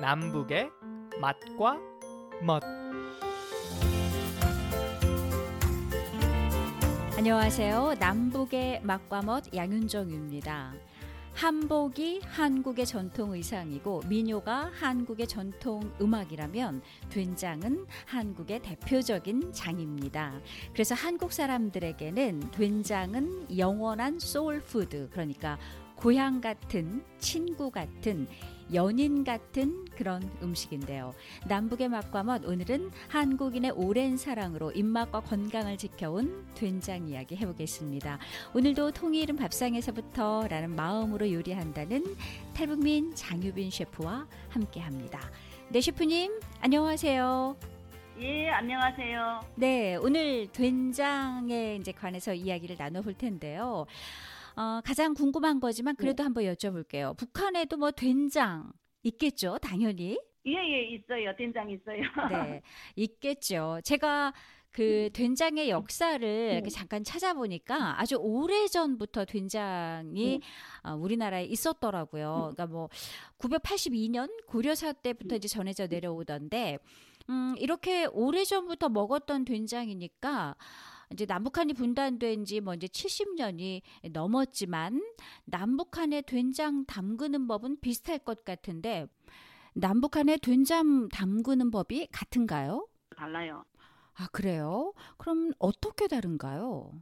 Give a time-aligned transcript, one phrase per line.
[0.00, 0.70] 남북의
[1.20, 1.78] 맛과
[2.42, 2.62] 멋
[7.18, 7.96] 안녕하세요.
[7.98, 10.72] 남북의 맛과 멋 양윤정입니다.
[11.34, 20.40] 한복이 한국의 전통 의상이고 민요가 한국의 전통 음악이라면 된장은 한국의 대표적인 장입니다.
[20.72, 25.58] 그래서 한국 사람들에게는 된장은 영원한 soul food 그러니까
[26.00, 28.26] 고향 같은 친구 같은
[28.72, 31.12] 연인 같은 그런 음식인데요.
[31.46, 38.18] 남북의 맛과 멋 오늘은 한국인의 오랜 사랑으로 입맛과 건강을 지켜온 된장 이야기 해보겠습니다.
[38.54, 42.16] 오늘도 통일은 밥상에서부터라는 마음으로 요리한다는
[42.54, 45.20] 탈북민 장유빈 셰프와 함께합니다.
[45.68, 47.56] 네 셰프님 안녕하세요.
[48.20, 49.40] 예, 안녕하세요.
[49.54, 53.86] 네, 오늘 된장에 이제 관해서 이야기를 나눠볼 텐데요.
[54.56, 56.24] 어, 가장 궁금한 거지만 그래도 네.
[56.24, 57.16] 한번 여쭤볼게요.
[57.16, 60.18] 북한에도 뭐 된장 있겠죠, 당연히.
[60.46, 61.34] 예, 예, 있어요.
[61.36, 62.00] 된장 있어요.
[62.30, 62.62] 네,
[62.96, 63.80] 있겠죠.
[63.84, 64.32] 제가
[64.72, 65.10] 그 음.
[65.12, 66.68] 된장의 역사를 네.
[66.70, 70.40] 잠깐 찾아보니까 아주 오래 전부터 된장이 네.
[70.88, 72.52] 어, 우리나라에 있었더라고요.
[72.54, 72.88] 그러니까 뭐
[73.38, 76.78] 982년 고려사 때부터 이제 전해져 내려오던데,
[77.28, 80.54] 음, 이렇게 오래 전부터 먹었던 된장이니까
[81.12, 85.00] 이제 남북한이 분단된 지 뭐 이제 70년이 넘었지만
[85.46, 89.06] 남북한의 된장 담그는 법은 비슷할 것 같은데
[89.74, 92.86] 남북한의 된장 담그는 법이 같은가요?
[93.16, 93.64] 달라요.
[94.14, 94.92] 아, 그래요?
[95.18, 96.92] 그럼 어떻게 다른가요?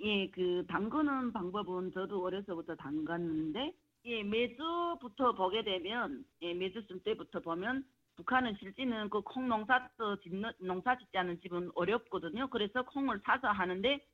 [0.00, 7.40] 예, 그 담그는 방법은 저도 어려서부터 담갔는데 예, 매주부터 보게 되면 예, 매주 쓸 때부터
[7.40, 7.84] 보면
[8.18, 9.88] 북한은 실제는 그 콩 농사
[10.22, 12.48] 짓는 농사 짓지 않은 집은 어렵거든요.
[12.50, 14.04] 그래서 콩을 사서 하는데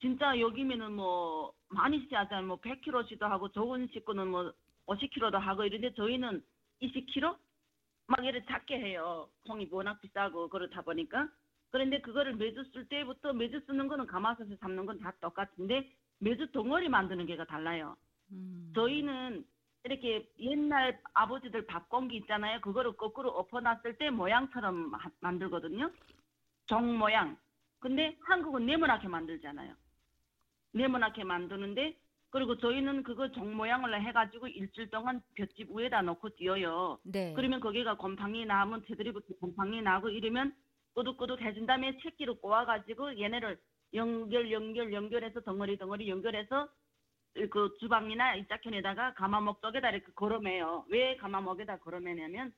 [0.00, 4.52] 진짜 여기면은 뭐 많이 씨하자면 뭐 100kg씩도 하고 좋은 식구는 뭐
[4.86, 6.42] 50kg도 하고 이런데 저희는
[6.82, 7.36] 20kg
[8.06, 9.28] 막 이렇게 작게 해요.
[9.46, 11.28] 콩이 워낙 비싸고 그렇다 보니까
[11.70, 16.88] 그런데 그거를 매주 쓸 때부터 매주 쓰는 거는 가마솥에 삶는 건 다 똑같은데 매주 덩어리
[16.90, 17.96] 만드는 게가 달라요.
[18.30, 18.72] 음.
[18.74, 19.44] 저희는
[19.84, 22.60] 이렇게 옛날 아버지들 밥공기 있잖아요.
[22.60, 25.90] 그거를 거꾸로 엎어놨을 때 모양처럼 만들거든요.
[26.66, 27.36] 종 모양.
[27.78, 29.74] 근데 한국은 네모나게 만들잖아요.
[30.72, 31.96] 네모나게 만드는데
[32.30, 36.98] 그리고 저희는 그거 종 모양을 해가지고 일주일 동안 볏짚 위에다 놓고 띄어요.
[37.04, 37.32] 네.
[37.34, 40.54] 그러면 거기가 곰팡이 나면 테두리부터 곰팡이 나고 이러면
[40.92, 43.58] 꾸둑꾸둑 해준 다음에 새끼로 꼬아가지고 얘네를
[43.94, 46.68] 연결 연결 연결해서 덩어리 덩어리 연결해서
[47.50, 50.84] 그 주방이나 이자캔에다가 가마목 쪽에다 이렇게 걸어매요.
[50.88, 52.52] 왜 가마목에다 걸어매냐면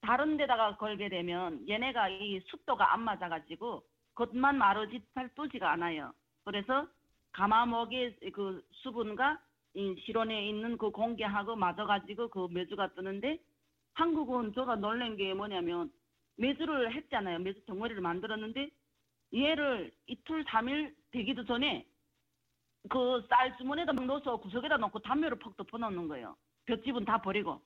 [0.00, 3.82] 다른 데다가 걸게 되면 얘네가 이 습도가 안 맞아가지고
[4.14, 6.12] 겉만 마르지 잘 뜨지가 않아요.
[6.44, 6.86] 그래서
[7.32, 9.38] 가마목의 그 수분과
[9.74, 13.38] 이 실온에 있는 그 공기하고 맞아가지고 그 매주가 뜨는데
[13.94, 15.92] 한국은 제가 놀란 게 뭐냐면
[16.36, 17.38] 매주를 했잖아요.
[17.40, 18.70] 매주 덩어리를 만들었는데
[19.34, 21.86] 얘를 이틀 삼일 되기도 전에
[22.88, 26.36] 그 쌀 주머니에다 막 넣어서 구석에다 놓고 담요를 퍽 덮어놓는 거예요.
[26.66, 27.60] 볏집은 다 버리고.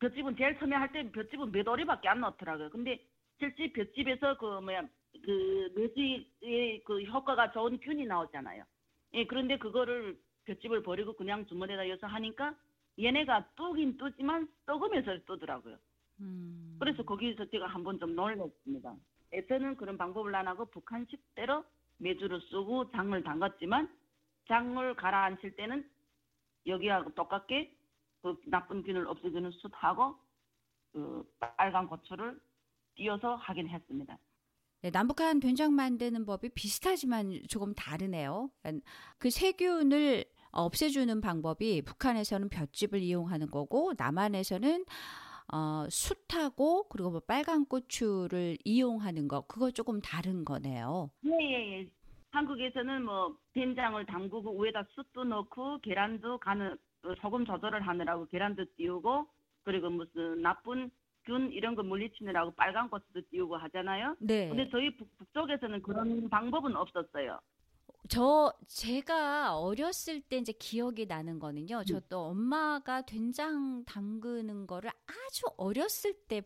[0.00, 2.70] 볏집은 제일 처음에 할 때 볏집은 몇 오리밖에 안 넣더라고요.
[2.70, 3.04] 근데
[3.38, 4.82] 실제 볏집에서 그 뭐야
[5.24, 8.64] 그 묘지의 그 효과가 좋은 균이 나오잖아요.
[9.14, 12.54] 예, 그런데 그거를 볏집을 버리고 그냥 주머니에다 여서 하니까
[12.98, 15.76] 얘네가 뜨긴 뜨지만 썩으면서 뜨더라고요.
[16.20, 16.76] 음.
[16.80, 18.94] 그래서 거기서 제가 한 번 좀 놀랐습니다.
[19.32, 21.64] 에서는 그런 방법을 안 하고 북한식대로
[21.98, 23.88] 매주를 쓰고 장을 담갔지만
[24.48, 25.88] 장을 가라앉힐 때는
[26.66, 27.74] 여기하고 똑같게
[28.22, 30.16] 그 나쁜 균을 없애주는 숯하고
[30.92, 32.40] 그 빨간 고추를
[32.96, 34.18] 띄어서 하긴 했습니다.
[34.82, 38.50] 네, 남북한 된장 만드는 법이 비슷하지만 조금 다르네요.
[39.18, 44.84] 그 세균을 없애주는 방법이 북한에서는 볏짚을 이용하는 거고 남한에서는
[45.52, 51.10] 어, 숯하고 그리고 뭐 빨간 고추를 이용하는 거 그거 조금 다른 거네요.
[51.24, 51.90] 예, 예, 예.
[52.38, 59.26] 한국에서는 뭐 된장을 담그고 위에다 숯도 넣고 계란도 가는 그 소금 조절을 하느라고 계란도 띄우고
[59.64, 60.90] 그리고 무슨 나쁜
[61.24, 64.16] 균 이런 거 물리치느라고 빨간 고추도 띄우고 하잖아요.
[64.20, 64.48] 네.
[64.48, 67.40] 근데 저희 북, 북쪽에서는 그런 방법은 없었어요.
[68.08, 71.78] 저 제가 어렸을 때 이제 기억이 나는 거는요.
[71.78, 71.84] 음.
[71.84, 76.42] 저도 엄마가 된장 담그는 거를 아주 어렸을 때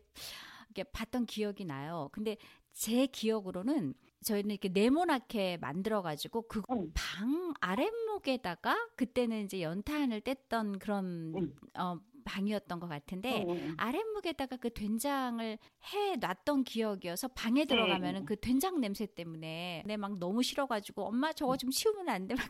[0.69, 2.09] 이렇게 봤던 기억이 나요.
[2.11, 2.35] 근데
[2.73, 11.55] 제 기억으로는 저희는 이렇게 네모나게 만들어가지고 그방 아랫목에다가 그때는 이제 연탄을 뗐던 그런 음.
[11.77, 13.75] 어, 방이었던 것 같은데 음.
[13.77, 15.57] 아랫목에다가 그 된장을
[15.93, 18.25] 해 놨던 기억이어서 방에 들어가면은 네.
[18.25, 22.35] 그 된장 냄새 때문에 내 막 너무 싫어가지고 엄마 저거 좀 치우면 안 돼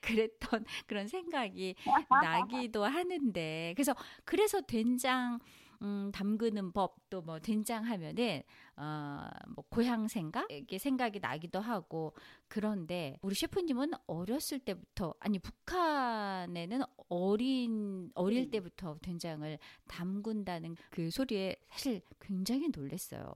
[0.00, 1.74] 그랬던 그런 생각이
[2.22, 3.94] 나기도 하는데 그래서
[4.24, 5.40] 그래서 된장
[5.82, 8.42] 음, 담그는 법또뭐 된장 하면은
[8.82, 12.14] 어뭐 고향 생각 이게 생각이 나기도 하고
[12.48, 18.50] 그런데 우리 셰프님은 어렸을 때부터 아니 북한에는 어린 어릴 음.
[18.50, 19.56] 때부터 된장을
[19.86, 23.32] 담근다는 그 소리에 사실 굉장히 놀랐어요.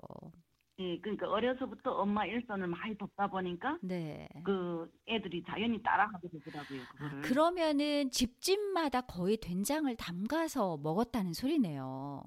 [0.78, 4.28] 예, 그러니까 어려서부터 엄마 일손을 많이 돕다 보니까 네.
[4.44, 6.82] 그 애들이 자연히 따라하게 되더라고요.
[6.82, 7.22] 아, 그거를.
[7.22, 12.24] 그러면은 집집마다 거의 된장을 담가서 먹었다는 소리네요.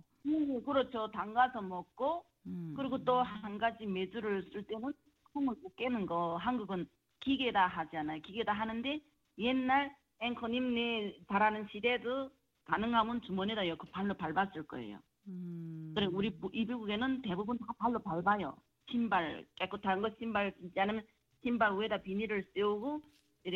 [0.60, 1.10] 음, 그렇죠.
[1.12, 2.74] 담가서 먹고 음.
[2.76, 4.94] 그리고 또 한 가지 메주를 쓸 때는
[5.34, 6.88] 콩을 꼭 깨는 거 한국은
[7.22, 8.22] 기계다 하잖아요.
[8.22, 9.00] 기계다 하는데
[9.38, 12.30] 옛날 앵커님네 잘하는 시대도
[12.66, 15.00] 가능하면 주머니에다 이렇게 발로 밟았을 거예요.
[15.28, 15.92] 음.
[15.96, 18.56] 그래 우리 부- 이북에는 대부분 다 발로 밟아요.
[18.90, 21.04] 신발 깨끗한 거 신발 신지 않으면
[21.44, 23.02] 신발 위에다 비닐을 씌우고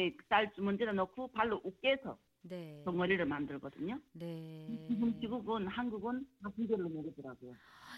[0.02, 2.82] 이렇게 쌀 주머니에다 넣고 발로 으깨서 네.
[2.86, 4.00] 덩어리를 만들거든요.
[4.14, 4.86] 네.
[4.88, 7.54] 지금 미국은 한국은 다 기계로 먹이더라고요.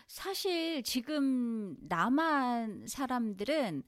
[0.07, 3.83] 사실 지금 남한 사람들은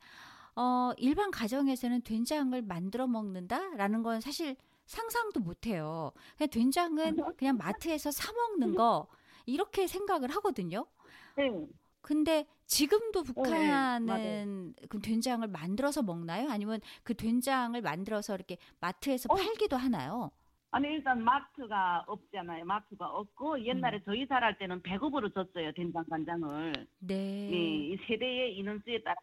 [0.55, 4.55] 어, 일반 가정에서는 된장을 만들어 먹는다라는 건 사실
[4.85, 6.11] 상상도 못 해요.
[6.37, 9.07] 그냥 된장은 그냥 마트에서 사 먹는 거
[9.45, 10.87] 이렇게 생각을 하거든요.
[11.35, 11.67] 네.
[12.07, 16.49] 근데 지금도 네, 북한은 그 된장을 만들어서 먹나요?
[16.49, 19.35] 아니면 그 된장을 만들어서 이렇게 마트에서 어.
[19.35, 20.31] 팔기도 하나요?
[20.71, 22.63] 아니 일단 마트가 없잖아요.
[22.63, 25.73] 마트가 없고 옛날에 저희 살할 때는 배급으로 줬어요.
[25.73, 26.87] 된장 간장을.
[26.99, 27.49] 네.
[27.49, 29.17] 이, 이 세대의 인원수에 따라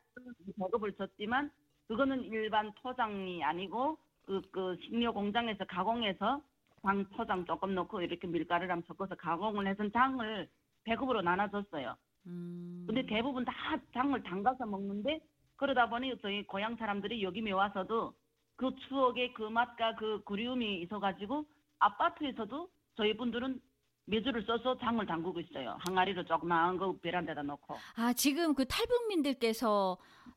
[0.61, 1.51] 배급을 줬지만
[1.89, 3.97] 그거는 일반 포장이 아니고
[4.27, 6.43] 그, 그 식료 공장에서 가공해서
[6.83, 10.47] 장 포장 조금 넣고 이렇게 밀가루랑 섞어서 가공을 해서 장을
[10.85, 11.97] 배급으로 나눠줬어요.
[12.27, 12.85] 음.
[12.87, 13.53] 근데 대부분 다
[13.93, 15.21] 장을 담가서 먹는데
[15.57, 18.15] 그러다 보니 저희 고향 사람들이 여기 와서도
[18.57, 21.45] 그 추억의 그 맛과 그 그리움이 있어가지고
[21.79, 23.61] 아파트에서도 저희 분들은
[24.07, 25.79] 메주를 써서 장을 담그고 있어요.
[25.87, 27.75] 항아리로 조그마한 거 베란다에다 놓고.
[27.97, 29.97] 아, 지금 그 탈북민들께서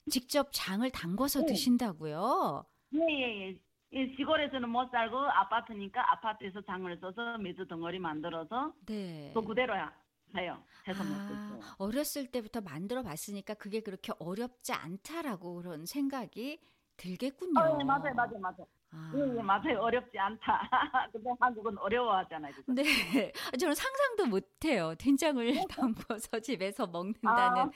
[0.10, 1.48] 직접 장을 담궈서 네.
[1.48, 2.64] 드신다고요?
[2.94, 3.58] 예예예.
[3.92, 9.32] 이 시골에서는 못 살고 아파트니까 아파트에서 장을 써서 메주 덩어리 만들어서 네.
[9.34, 9.74] 또 그대로
[10.36, 10.64] 해요.
[10.88, 11.76] 해서 먹고 아, 있어요.
[11.78, 16.60] 어렸을 때부터 만들어 봤으니까 그게 그렇게 어렵지 않다라고 그런 생각이
[16.98, 17.60] 들겠군요.
[17.60, 18.68] 어, 예, 맞아요, 맞아요, 맞아요.
[18.92, 19.12] 아.
[19.16, 19.80] 예, 예, 맞아요.
[19.80, 20.70] 어렵지 않다.
[21.12, 22.54] 근데 한국은 어려워하잖아요.
[22.56, 22.76] 지금.
[22.76, 23.32] 네.
[23.60, 24.94] 저는 상상도 못 해요.
[24.98, 27.70] 된장을 담궈서 집에서 먹는다는 아,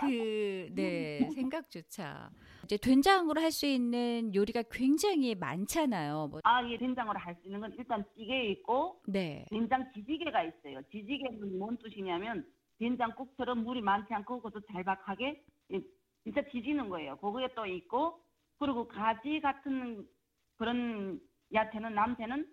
[0.00, 2.30] 그, 네, 생각조차.
[2.64, 6.26] 이제 된장으로 할 수 있는 요리가 굉장히 많잖아요.
[6.28, 9.46] 뭐, 아, 예, 된장으로 할 수 있는 건 일단 찌개 있고 네.
[9.50, 10.82] 된장 지지개가 있어요.
[10.90, 12.44] 지지개는 뭔 뜻이냐면
[12.80, 15.42] 된장국처럼 물이 많지 않고 그것도 잘박하게
[15.72, 15.80] 예,
[16.24, 17.16] 진짜 지지는 거예요.
[17.18, 18.20] 그거에 또 있고
[18.58, 20.06] 그리고 가지 같은
[20.56, 21.20] 그런
[21.52, 22.46] 야채는 남새는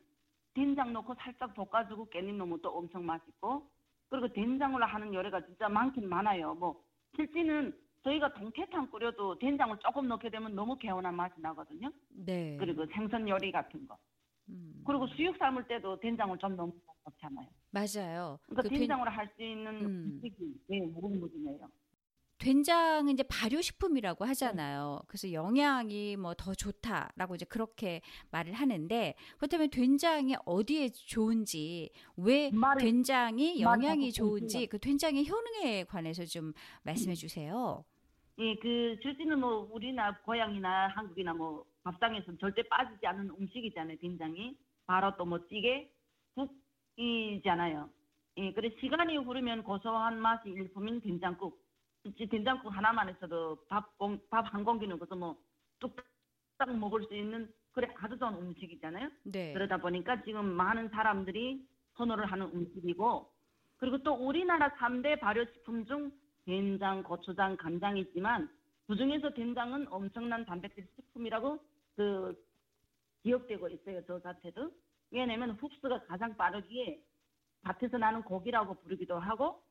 [0.54, 3.70] 된장 넣고 살짝 볶아주고 깻잎 넣으면 또 엄청 맛있고
[4.10, 6.54] 그리고 된장으로 하는 요리가 진짜 많긴 많아요.
[6.56, 6.84] 뭐
[7.16, 11.92] 실제는 저희가 동태탕 끓여도 된장을 조금 넣게 되면 너무 개운한 맛이 나거든요.
[12.10, 12.58] 네.
[12.60, 13.98] 그리고 생선 요리 같은 거.
[14.50, 16.74] 음, 그리고 수육 삶을 때도 된장을 좀 넣으면
[17.06, 17.48] 좋잖아요.
[17.72, 18.38] 맞아요.
[18.44, 20.20] 그러니까 그 된- 된장으로 할수 있는 음.
[20.22, 21.68] 음식이 네, 무궁무진해요.
[22.44, 25.00] 된장은 이제 발효식품이라고 하잖아요.
[25.07, 28.01] 그래서 영양이 뭐 더 좋다라고 이제 그렇게
[28.32, 34.68] 말을 하는데 그렇다면 된장이 어디에 좋은지 왜 말이- 된장이 영양이 좋은지.
[34.68, 36.51] 그 된장의 효능에 관해서 좀
[36.84, 37.86] 말씀해 주세요.
[38.39, 43.98] 예, 그 실제는 뭐 우리나 고향이나 한국이나 뭐 밥상에서 절대 빠지지 않는 음식이잖아요.
[44.01, 45.89] 된장이 바로 또 뭐 찌개,
[46.98, 47.89] 국이잖아요.
[48.38, 51.62] 예, 그래 시간이 흐르면 고소한 맛이 일품인 된장국.
[52.29, 55.38] 된장국 하나만 있어도 밥밥 한 공기는 그래서 뭐
[55.79, 59.10] 뚝딱 먹을 수 있는 그래 아주 좋은 음식이잖아요.
[59.24, 59.53] 네.
[59.53, 63.31] 그러다 보니까 지금 많은 사람들이 선호를 하는 음식이고
[63.77, 66.12] 그리고 또 우리나라 3대 발효식품 중
[66.45, 68.50] 된장, 고추장, 간장이 있지만
[68.88, 71.57] 그중에서 된장은 엄청난 단백질 식품이라고
[71.95, 72.36] 그
[73.24, 74.01] 기억되고 있어요.
[74.05, 74.72] 저 자체도.
[75.12, 77.01] 왜냐면 흡수가 가장 빠르기에
[77.62, 79.63] 밭에서 나는 고기라고 부르기도 하고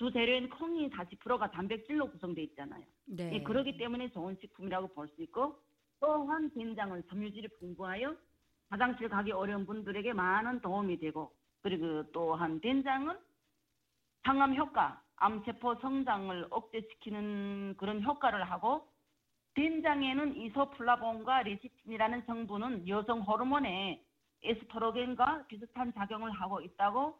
[0.00, 2.82] 주 재료인 콩이 40%가 단백질로 구성되어 있잖아요.
[3.04, 3.34] 네.
[3.34, 5.60] 예, 그렇기 때문에 좋은 식품이라고 볼 수 있고
[6.00, 8.16] 또한 된장은 섬유질이 풍부하여
[8.70, 11.30] 화장실 가기 어려운 분들에게 많은 도움이 되고
[11.60, 13.14] 그리고 또한 된장은
[14.22, 18.88] 항암 효과, 암세포 성장을 억제시키는 그런 효과를 하고
[19.52, 24.02] 된장에는 이소플라본과 레시틴이라는 성분은 여성 호르몬의
[24.44, 27.18] 에스트로겐과 비슷한 작용을 하고 있다고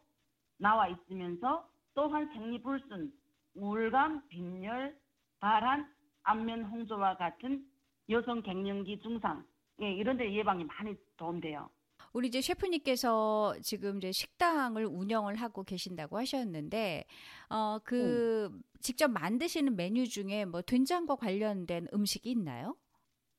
[0.56, 3.12] 나와 있으면서 또한 생리불순,
[3.54, 4.96] 우울감, 빈혈,
[5.40, 5.88] 발한,
[6.22, 7.64] 안면 홍조와 같은
[8.08, 9.44] 여성 갱년기 증상
[9.82, 11.70] 예, 이런 데 예방이 많이 도움돼요.
[12.12, 17.04] 우리 이제 셰프님께서 지금 이제 식당을 운영을 하고 계신다고 하셨는데,
[17.48, 22.76] 어, 그, 직접 만드시는 메뉴 중에 뭐 된장과 관련된 음식이 있나요?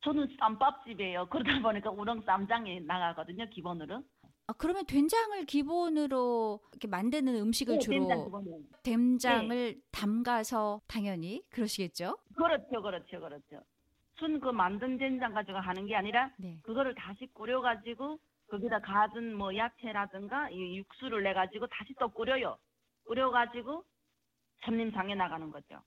[0.04, 1.28] 저는 쌈밥집이에요.
[1.30, 4.04] 그러다 보니까 우렁 쌈장이 나가거든요, 기본으로.
[4.52, 8.60] 아, 그러면 된장을 기본으로 이렇게 만드는 음식을 네, 주로 된장 기본으로.
[8.84, 12.18] 된장을 담가서 당연히 그러시겠죠?
[12.36, 13.64] 그렇죠, 그렇죠, 그렇죠.
[14.20, 16.60] 순 그 만든 된장 가지고 하는 게 아니라 네.
[16.64, 22.58] 그거를 다시 끓여 가지고 거기다 갖은 뭐 야채라든가 이 육수를 내 가지고 다시 또 끓여요.
[23.06, 23.86] 끓여 가지고
[24.66, 25.82] 손님상에 나가는 거죠.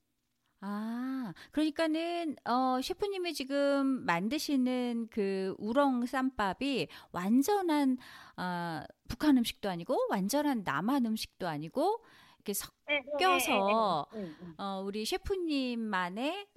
[0.61, 7.97] 아, 그러니까는 어 셰프님이 지금 만드시는 그 우렁 쌈밥이 완전한
[8.35, 12.03] 아 북한 음식도 아니고 완전한 남한 음식도 아니고
[12.37, 16.47] 이렇게 섞여서 네, 네, 네, 어 우리 셰프님만의.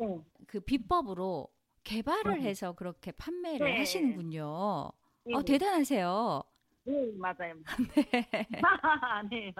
[0.46, 1.48] 그 비법으로
[1.84, 2.48] 개발을 네.
[2.48, 3.78] 해서 그렇게 판매를 네.
[3.78, 4.90] 하시는군요.
[5.24, 6.42] 네, 어 대단하세요.
[6.96, 7.54] 네, 맞아요.
[9.30, 9.52] 네.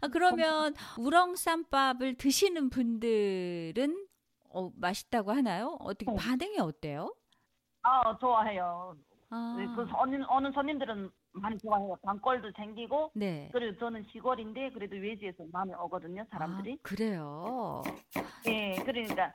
[0.00, 4.06] 아, 그러면 우렁 쌈밥을 드시는 분들은
[4.48, 5.76] 어, 맛있다고 하나요?
[5.80, 6.16] 어떻게 네.
[6.16, 7.14] 반응이 어때요?
[7.82, 8.96] 아, 좋아해요.
[9.30, 11.96] 아, 네, 그 손님, 어느 손님들은 많이 좋아해요.
[12.02, 13.48] 방골도 생기고, 네.
[13.52, 16.74] 그리고 저는 시골인데, 그래도 외지에서 많이 오거든요, 사람들이.
[16.74, 17.82] 아, 그래요.
[18.46, 19.32] 예, 그러니까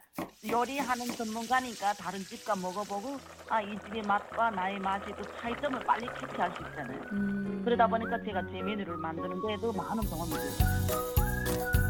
[0.49, 3.17] 요리하는 전문가니까 다른 집과 먹어보고,
[3.49, 7.01] 아, 이 집의 맛과 나의 맛이 그 차이점을 빨리 캐치할 수 있잖아요.
[7.13, 11.86] 음, 그러다 보니까 제가 제 메뉴를 만드는 데도 많은 도움이 돼요.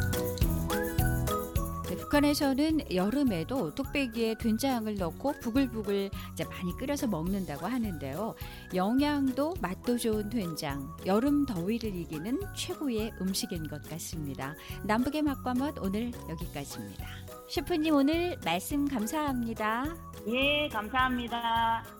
[2.07, 8.33] 네, 북한에서는 여름에도 뚝배기에 된장을 넣고 부글부글 이제 많이 끓여서 먹는다고 하는데요.
[8.73, 14.55] 영양도 맛도 좋은 된장, 여름 더위를 이기는 최고의 음식인 것 같습니다.
[14.85, 17.05] 남북의 맛과 멋 오늘 여기까지입니다.
[17.49, 19.85] 셰프님 오늘 말씀 감사합니다.
[20.27, 21.96] 예, 감사합니다.